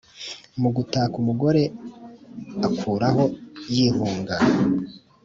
mu 0.61 0.69
gukata 0.75 1.15
umugore 1.21 1.63
akuraho 2.67 3.23
yihunga. 3.73 4.35